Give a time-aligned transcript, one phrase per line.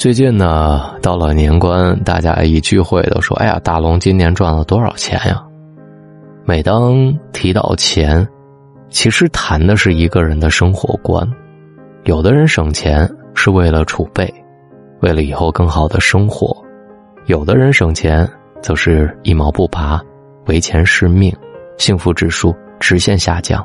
[0.00, 5.44] 最近呢，到了年关，大家一聚会都说：“哎呀，大龙今年赚了多少钱呀？”
[6.42, 8.26] 每当提到钱，
[8.88, 11.30] 其实谈的是一个人的生活观。
[12.04, 14.32] 有的人省钱是为了储备，
[15.02, 16.50] 为了以后更好的生活；
[17.26, 18.26] 有的人省钱
[18.62, 20.00] 则是一毛不拔，
[20.46, 21.30] 为钱是命，
[21.76, 23.62] 幸福指数直线下降。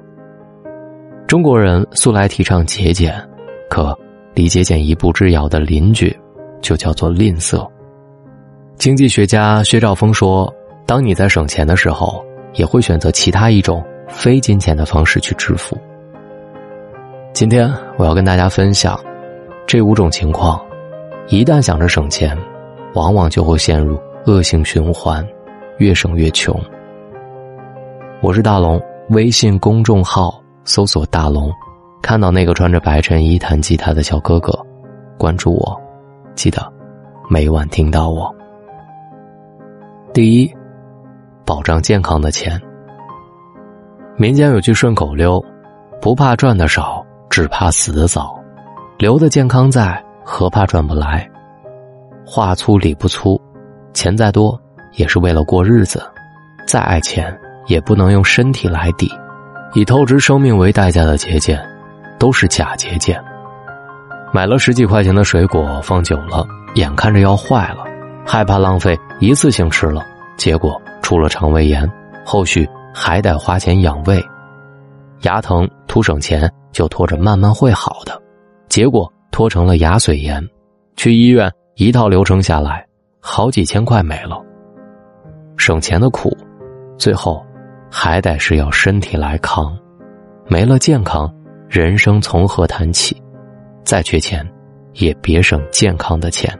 [1.28, 3.16] 中国人素来提倡节俭，
[3.70, 3.98] 可
[4.34, 6.14] 离节俭一步之遥的邻居。
[6.66, 7.64] 就叫做吝啬。
[8.76, 10.52] 经济学家薛兆丰说
[10.88, 15.78] ：“当你在省钱的时候，也会选择其他一种非金钱的方式去致富。”
[17.34, 19.00] 今天我要跟大家分享
[19.68, 20.60] 这五种情况，
[21.28, 22.36] 一旦想着省钱，
[22.96, 25.24] 往往就会陷入恶性循环，
[25.78, 26.60] 越省越穷。
[28.22, 31.52] 我是大龙，微信公众号搜索“大龙”，
[32.02, 34.58] 看到那个穿着白衬衣弹吉他的小哥哥，
[35.16, 35.85] 关注我。
[36.36, 36.62] 记得
[37.30, 38.34] 每晚听到我。
[40.14, 40.54] 第一，
[41.46, 42.62] 保障健康的钱。
[44.18, 45.44] 民间有句顺口溜
[46.02, 48.40] ：“不怕赚的少，只怕死的早。
[48.98, 51.30] 留的健康在，何怕赚不来？”
[52.26, 53.40] 话粗理不粗，
[53.94, 54.60] 钱再多
[54.94, 56.02] 也是为了过日子，
[56.66, 59.12] 再爱钱也不能用身体来抵。
[59.74, 61.62] 以透支生命为代价的节俭，
[62.18, 63.22] 都是假节俭。
[64.36, 67.86] 买了十几块钱的水果，放久了，眼看着要坏了，
[68.26, 70.06] 害怕浪费，一次性吃了，
[70.36, 71.90] 结果出了肠胃炎，
[72.26, 74.22] 后续还得花钱养胃，
[75.22, 78.22] 牙疼图省钱就拖着慢慢会好的，
[78.68, 80.46] 结果拖成了牙髓炎，
[80.98, 82.86] 去医院一套流程下来，
[83.22, 84.38] 好几千块没了。
[85.56, 86.36] 省钱的苦，
[86.98, 87.42] 最后
[87.90, 89.78] 还得是要身体来扛，
[90.50, 91.34] 没了健康，
[91.70, 93.16] 人生从何谈起？
[93.86, 94.46] 再缺钱，
[94.94, 96.54] 也别省健康的钱。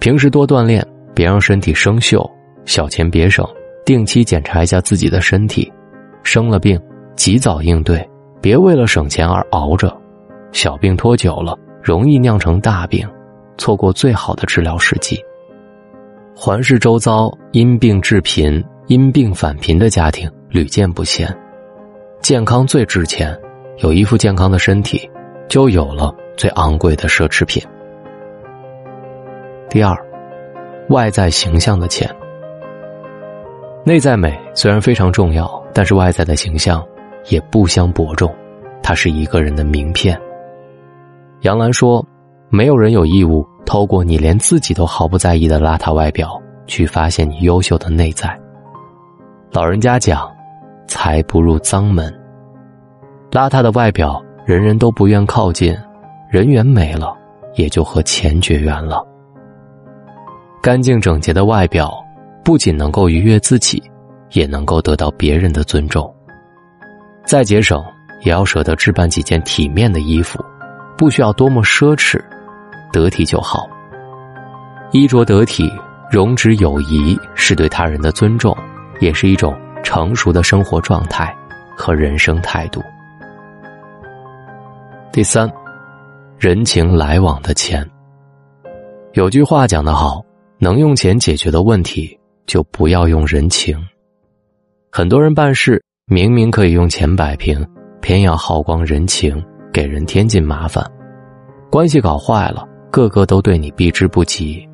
[0.00, 2.28] 平时多锻炼，别让身体生锈；
[2.64, 3.46] 小钱别省，
[3.86, 5.72] 定期检查一下自己的身体。
[6.24, 6.80] 生了病，
[7.16, 8.04] 及早应对，
[8.40, 9.96] 别为了省钱而熬着。
[10.50, 13.08] 小病拖久了，容易酿成大病，
[13.56, 15.18] 错过最好的治疗时机。
[16.34, 21.32] 环视周遭，因病致贫、因病返贫的家庭屡见不鲜。
[22.20, 23.36] 健康最值钱，
[23.78, 25.08] 有一副健康的身体。
[25.52, 27.62] 就有了最昂贵的奢侈品。
[29.68, 29.94] 第二，
[30.88, 32.10] 外在形象的钱。
[33.84, 36.82] 内在美虽然非常重要，但是外在的形象
[37.28, 38.34] 也不相伯仲，
[38.82, 40.18] 它是一个人的名片。
[41.42, 42.02] 杨澜说
[42.48, 48.34] ：“没有人有义务透过你连自己都毫不在意的邋遢外表，去发现你优秀的内在。”
[49.52, 50.34] 老人家讲
[50.88, 52.10] ：“财不入脏门。”
[53.30, 54.18] 邋遢的外表。
[54.44, 55.72] 人人都不愿靠近，
[56.28, 57.16] 人缘没了，
[57.54, 59.06] 也就和钱绝缘了。
[60.60, 61.92] 干净整洁的外表，
[62.44, 63.80] 不仅能够愉悦自己，
[64.32, 66.12] 也能够得到别人的尊重。
[67.24, 67.84] 再节省，
[68.22, 70.44] 也要舍得置办几件体面的衣服，
[70.98, 72.20] 不需要多么奢侈，
[72.92, 73.68] 得体就好。
[74.90, 75.72] 衣着得体，
[76.10, 78.56] 容止有仪，是对他人的尊重，
[78.98, 81.32] 也是一种成熟的生活状态
[81.76, 82.82] 和人生态度。
[85.12, 85.46] 第三，
[86.38, 87.86] 人情来往的钱。
[89.12, 90.24] 有句话讲得好，
[90.58, 93.76] 能用钱解决的问题，就不要用人情。
[94.90, 97.62] 很多人办事明明可以用钱摆平，
[98.00, 100.82] 偏要耗光人情，给人添进麻烦，
[101.70, 104.66] 关系搞坏了，个个都对你避之不及。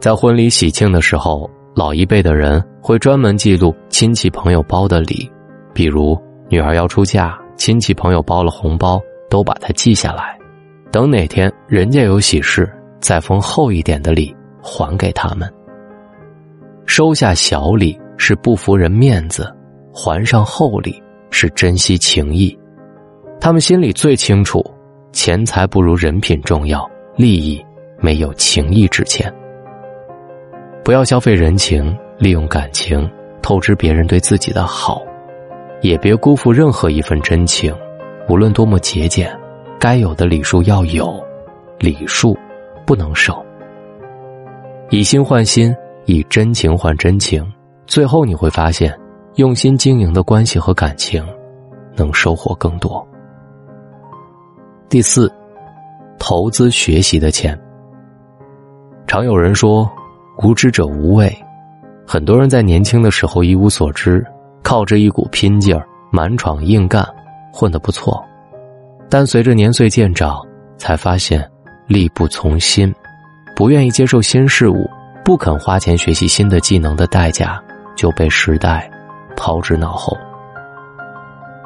[0.00, 5.30] 在婚礼喜庆的时候，老一辈的人会专门记录亲戚朋友包的礼，
[5.72, 9.00] 比如女儿要出嫁，亲戚朋友包了红包。
[9.32, 10.38] 都把它记下来，
[10.90, 12.70] 等哪天人家有喜事，
[13.00, 15.50] 再封厚一点的礼还给他们。
[16.84, 19.50] 收下小礼是不服人面子，
[19.90, 22.54] 还上厚礼是珍惜情谊。
[23.40, 24.62] 他们心里最清楚，
[25.12, 26.86] 钱财不如人品重要，
[27.16, 27.64] 利益
[28.00, 29.32] 没有情谊值钱。
[30.84, 35.00] 不要消费人情，利用感情透支别人对自己的好，
[35.80, 37.74] 也别辜负任何一份真情。
[38.28, 39.30] 无论多么节俭，
[39.78, 41.22] 该有的礼数要有，
[41.78, 42.36] 礼数
[42.86, 43.44] 不能少。
[44.90, 45.74] 以心换心，
[46.04, 47.44] 以真情换真情，
[47.86, 48.96] 最后你会发现，
[49.34, 51.26] 用心经营的关系和感情，
[51.96, 53.06] 能收获更多。
[54.88, 55.32] 第四，
[56.18, 57.58] 投资学习的钱。
[59.06, 59.90] 常有人说，
[60.42, 61.34] 无知者无畏，
[62.06, 62.38] 很多。
[62.38, 64.24] 人在年轻的时候一无所知，
[64.62, 67.06] 靠着一股拼劲儿，满闯硬干。
[67.52, 68.24] 混得不错，
[69.10, 70.40] 但随着年岁渐长，
[70.78, 71.46] 才发现
[71.86, 72.92] 力不从心，
[73.54, 74.88] 不愿意接受新事物，
[75.24, 77.62] 不肯花钱学习新的技能的代价，
[77.94, 78.90] 就被时代
[79.36, 80.16] 抛之脑后。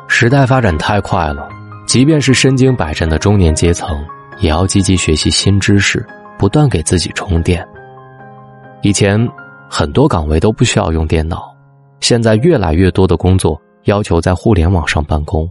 [0.08, 1.48] 时代发展太快了，
[1.86, 4.04] 即便是身经百战的中年阶层，
[4.40, 6.04] 也要积极学习新知识，
[6.36, 7.66] 不断给自己充电。
[8.82, 9.18] 以前
[9.70, 11.54] 很多岗位都不需要用电脑，
[12.00, 15.48] 现在越来越多的工作要求在互联网上办公，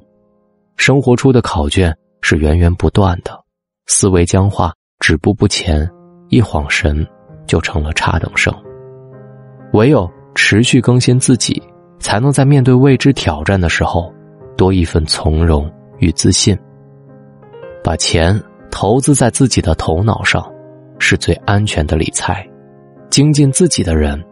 [0.77, 3.31] 生活出的考卷是源源不断的，
[3.87, 5.89] 思维僵化，止步不前，
[6.29, 7.05] 一晃神
[7.47, 8.53] 就成了差等生。
[9.73, 11.61] 唯有持续更新自己，
[11.99, 14.13] 才能在面对未知挑战的时候。
[14.57, 16.57] 多一份从容与自信，
[17.83, 20.49] 把钱投资在自己的头脑上，
[20.97, 22.47] 是最安全的理财。
[23.09, 24.23] 精进自己的人，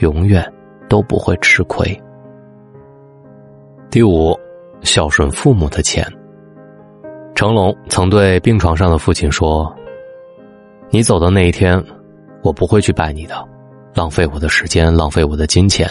[0.00, 0.46] 永远
[0.90, 1.98] 都不会吃亏。
[3.90, 4.38] 第五，
[4.86, 6.06] 孝顺父母的钱。
[7.34, 9.70] 成龙曾对病床上的父亲说
[10.88, 11.82] ：“你走的那一天，
[12.42, 13.34] 我不会去拜你的，
[13.94, 15.86] 浪费我的时间，浪费我的金钱，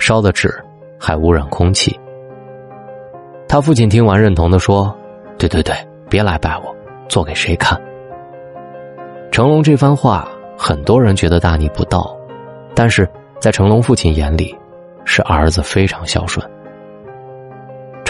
[0.00, 0.52] 烧的纸
[0.98, 1.96] 还污染空气。”
[3.46, 4.92] 他父亲听完，认同的说
[5.38, 5.72] ：“对对对，
[6.08, 6.74] 别来拜我，
[7.08, 7.80] 做给谁看？”
[9.30, 10.28] 成龙这番话，
[10.58, 12.16] 很多人觉得大逆不道，
[12.74, 13.08] 但是
[13.38, 14.56] 在成龙父亲眼里，
[15.04, 16.44] 是儿子非常孝顺。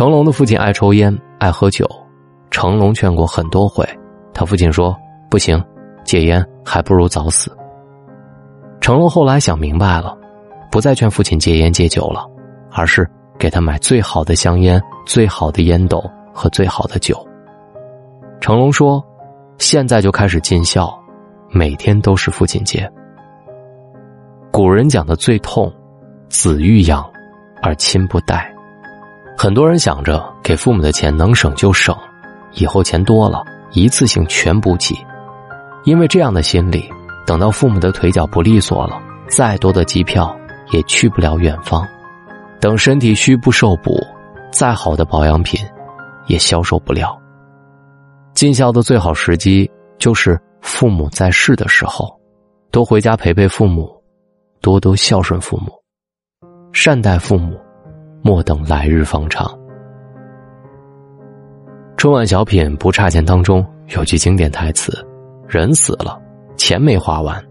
[0.00, 1.86] 成龙的父亲爱抽烟，爱喝酒，
[2.50, 3.86] 成龙劝过很多回，
[4.32, 4.96] 他父亲说
[5.28, 5.62] ：“不行，
[6.04, 7.54] 戒烟还不如早死。”
[8.80, 10.16] 成龙后来想明白了，
[10.70, 12.26] 不再劝父亲戒烟戒酒了，
[12.72, 13.06] 而是。
[13.38, 16.02] 给他买最好的香烟、最好的烟斗
[16.32, 17.22] 和最好的酒。
[18.40, 19.04] 成龙说
[19.60, 20.98] ：“现在就开始尽孝，
[21.50, 22.90] 每天都是父亲节。”
[24.50, 25.70] 古人讲的最痛，
[26.30, 27.04] 子欲养，
[27.60, 28.50] 而亲不待。
[29.42, 31.96] 很多人想着给父母的钱能省就省，
[32.52, 33.42] 以后钱多了，
[33.72, 34.94] 一次性全补给。
[35.84, 36.84] 因为这样的心理，
[37.24, 39.00] 等到父母的腿脚不利索了，
[39.30, 40.36] 再多的机票
[40.72, 41.88] 也去不了远方。
[42.60, 43.98] 等身体虚不受补，
[44.52, 45.58] 再好的保养品，
[46.26, 47.18] 也销售不了。
[48.34, 52.14] 尽孝的最好时机就是父母在世的时候，
[52.70, 53.90] 多回家陪陪父母，
[54.60, 55.72] 多多孝顺父母，
[56.74, 57.58] 善待父母，
[58.22, 59.50] 莫等来日方长。
[61.96, 64.92] 春晚小品《不差钱》当中有句经典台词
[65.48, 66.20] ：“人死了，
[66.56, 67.42] 钱没花完。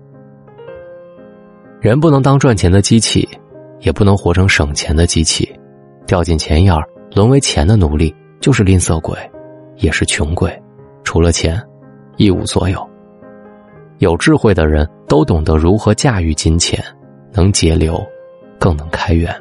[1.82, 3.28] 人不能当赚钱的机器。”
[3.82, 5.58] 也不能活成省钱的机器，
[6.06, 6.84] 掉进钱眼儿，
[7.16, 9.18] 沦为钱的奴隶，就是吝啬鬼，
[9.78, 10.52] 也是穷鬼。
[11.06, 11.58] 除了钱，
[12.18, 12.86] 一无所有。
[14.00, 16.84] 有智慧的人都懂得如何驾驭金钱，
[17.32, 18.06] 能节流，
[18.60, 19.34] 更能开源。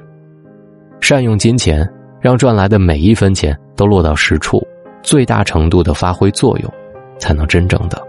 [1.00, 1.89] 善用金钱，
[2.21, 4.61] 让赚来的每一分钱都落到实处，
[5.03, 6.73] 最大程度的发挥作用，
[7.19, 8.00] 才能真正的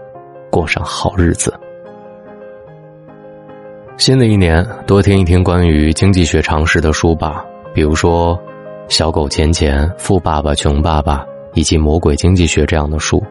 [0.50, 1.52] 过上好日子。
[3.96, 7.44] 新的一年，多听一听关于经济学常识的书吧，
[7.74, 8.36] 比如说
[8.88, 11.18] 《小狗钱钱》《富爸爸穷爸爸》
[11.54, 13.22] 以及《魔鬼经济学》这样的书，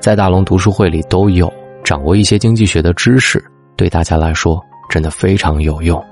[0.00, 1.52] 在大龙读书会里都有。
[1.84, 3.42] 掌握一些经济学的知识，
[3.74, 6.04] 对大家来说真的非常有用。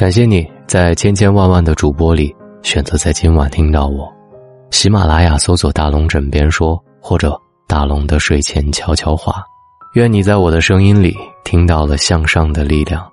[0.00, 4.10] 感谢你在千千万万的主播里选择在今晚听到我。
[4.70, 7.38] 喜马拉雅搜索“大龙枕边说”或者
[7.68, 9.44] “大龙的睡前悄悄话”。
[9.92, 13.06] 愿你在我的声音里听到了向上的力量。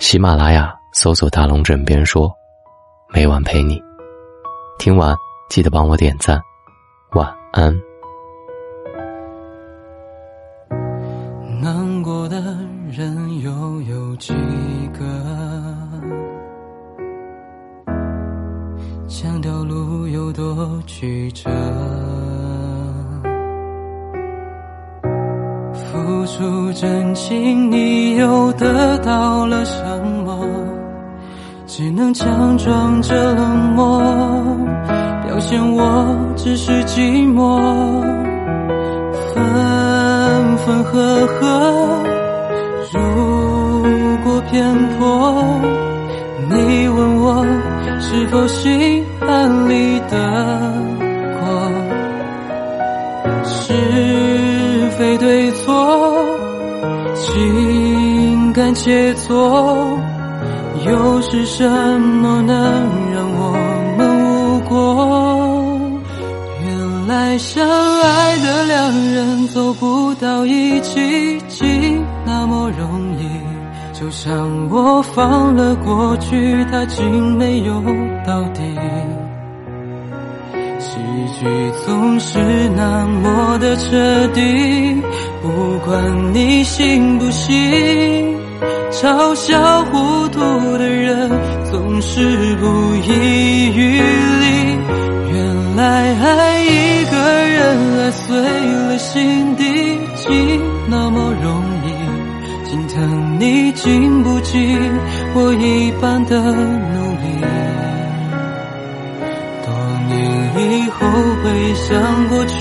[0.00, 2.30] 喜马拉雅搜索“大龙枕边说”，
[3.08, 3.82] 每晚陪你。
[4.78, 5.16] 听完
[5.48, 6.38] 记得帮我点赞，
[7.12, 7.74] 晚安。
[11.62, 12.36] 难过的
[12.90, 14.34] 人又有几
[20.86, 21.50] 曲折？
[25.74, 29.82] 付出真情，你又得到了什
[30.24, 30.38] 么？
[31.66, 34.02] 只能强装着冷漠，
[35.24, 37.60] 表现我只是寂寞。
[39.34, 42.02] 分分合合，
[42.92, 43.00] 如
[44.22, 45.32] 果偏颇，
[48.04, 50.16] 是否心安理得
[51.40, 51.46] 过？
[53.44, 53.72] 是
[54.98, 56.26] 非对错。
[57.14, 59.96] 情感切磋，
[60.84, 62.54] 又是什么能
[63.14, 63.56] 让我
[63.96, 64.74] 们无果？
[66.60, 73.51] 原来相爱的两人走不到一起，竟那么容易。
[74.02, 77.72] 就像我放了过去，它竟没有
[78.26, 78.60] 到底。
[81.38, 81.46] 局
[81.86, 82.38] 总是
[82.76, 85.00] 那么的彻底，
[85.40, 88.36] 不管你信不信，
[88.90, 90.40] 嘲笑糊涂
[90.78, 91.30] 的人
[91.70, 92.66] 总是不
[92.96, 95.11] 遗余力。
[103.82, 104.78] 经不起
[105.34, 107.24] 我一般的努力。
[109.64, 109.68] 多
[110.06, 110.14] 年
[110.70, 110.98] 以后
[111.42, 112.54] 回想过去，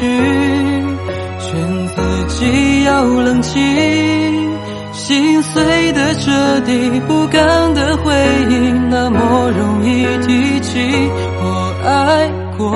[1.40, 1.96] 劝自
[2.30, 3.54] 己要冷静。
[4.94, 8.12] 心碎的彻底，不甘的回
[8.50, 10.80] 忆，那么容易提起。
[11.40, 12.72] 我爱过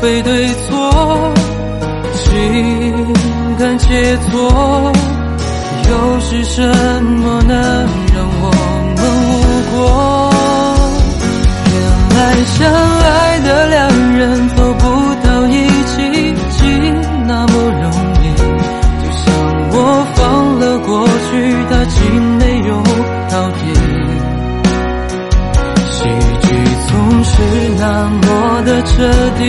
[0.00, 1.34] 非对错
[2.14, 3.14] 情
[3.58, 4.92] 感切磋
[5.90, 7.56] 又是什么能
[8.14, 8.46] 让我
[8.96, 9.32] 们无
[9.72, 10.30] 果
[11.72, 11.76] 原
[12.16, 12.56] 来相
[13.00, 13.78] 爱的两
[14.16, 14.84] 人走不
[15.26, 15.96] 到一起
[16.50, 16.58] 竟
[17.26, 17.52] 那么
[17.82, 17.90] 容
[18.22, 18.24] 易
[19.02, 19.24] 就像
[19.72, 19.76] 我
[20.14, 21.30] 放了过去
[21.70, 21.98] 他竟
[22.38, 22.70] 没有
[23.30, 23.60] 到底
[25.90, 25.98] 戏
[26.42, 26.46] 剧
[26.88, 27.32] 总是
[27.78, 29.02] 那么的彻
[29.38, 29.42] 底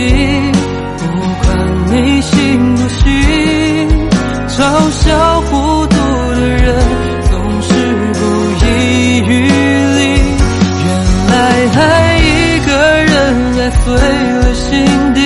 [0.96, 1.04] 不
[1.42, 1.46] 管
[1.88, 3.04] 你信不信
[4.48, 5.96] 嘲笑孤独
[6.34, 6.64] 的人
[7.30, 7.68] 总是
[8.14, 8.18] 不
[8.64, 8.66] 遗
[9.28, 9.30] 余
[9.98, 10.00] 力。
[10.86, 10.88] 原
[11.28, 11.32] 来
[11.76, 12.24] 爱一
[12.66, 12.68] 个
[13.04, 13.12] 人
[13.58, 14.68] 来碎了心
[15.12, 15.18] 底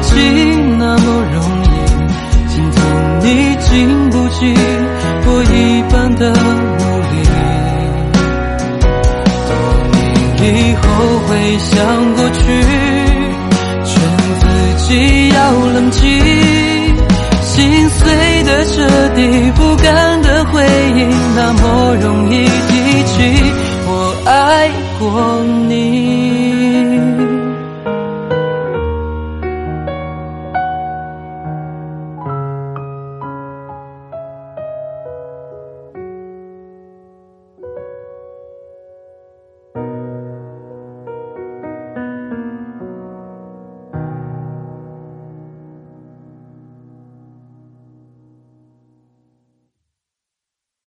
[0.00, 1.68] 竟那么容易
[2.48, 2.76] 心疼
[3.20, 3.26] 你
[3.60, 3.70] 经
[4.10, 4.40] 不起
[5.26, 5.54] 我一
[5.92, 7.14] 般的努力。
[9.46, 9.50] 多
[10.40, 10.82] 年以后
[11.28, 11.70] 回想
[12.14, 12.91] 过去
[14.92, 16.02] 需要冷静，
[17.40, 20.62] 心碎的彻底，不甘的回
[20.94, 23.42] 应，那么容易提起，
[23.86, 24.68] 我爱
[24.98, 25.61] 过你。